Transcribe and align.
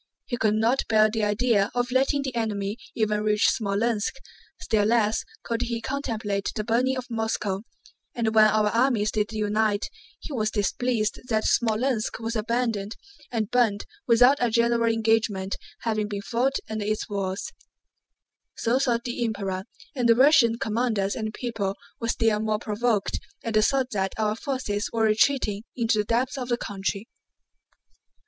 He 0.25 0.35
could 0.35 0.55
not 0.55 0.81
bear 0.89 1.11
the 1.11 1.23
idea 1.23 1.69
of 1.75 1.91
letting 1.91 2.23
the 2.23 2.33
enemy 2.35 2.75
even 2.95 3.21
reach 3.21 3.47
Smolénsk, 3.51 4.13
still 4.59 4.85
less 4.85 5.23
could 5.43 5.61
he 5.61 5.79
contemplate 5.79 6.49
the 6.55 6.63
burning 6.63 6.97
of 6.97 7.05
Moscow, 7.11 7.61
and 8.15 8.33
when 8.33 8.45
our 8.47 8.69
armies 8.69 9.11
did 9.11 9.31
unite 9.31 9.85
he 10.19 10.33
was 10.33 10.49
displeased 10.49 11.19
that 11.29 11.43
Smolénsk 11.43 12.19
was 12.19 12.35
abandoned 12.35 12.95
and 13.31 13.51
burned 13.51 13.85
without 14.07 14.37
a 14.39 14.49
general 14.49 14.91
engagement 14.91 15.55
having 15.81 16.07
been 16.07 16.23
fought 16.23 16.55
under 16.67 16.83
its 16.83 17.07
walls. 17.07 17.51
So 18.57 18.79
thought 18.79 19.03
the 19.03 19.23
Emperor, 19.23 19.65
and 19.95 20.09
the 20.09 20.15
Russian 20.15 20.57
commanders 20.57 21.15
and 21.15 21.31
people 21.31 21.75
were 21.99 22.09
still 22.09 22.39
more 22.39 22.57
provoked 22.57 23.19
at 23.43 23.53
the 23.53 23.61
thought 23.61 23.91
that 23.91 24.13
our 24.17 24.35
forces 24.35 24.89
were 24.91 25.03
retreating 25.03 25.61
into 25.75 25.99
the 25.99 26.05
depths 26.05 26.39
of 26.39 26.49
the 26.49 26.57
country. 26.57 27.07